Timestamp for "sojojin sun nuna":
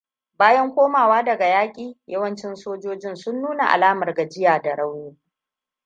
2.55-3.65